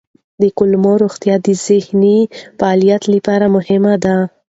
[0.41, 2.17] د کولمو روغتیا د ذهني
[2.59, 4.15] فعالیت لپاره مهمه ده.